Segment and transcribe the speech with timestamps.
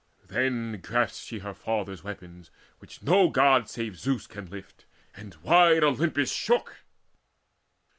[0.25, 4.85] Then grasped she her father's weapons, which no God Save Zeus can lift,
[5.15, 6.77] and wide Olympus shook.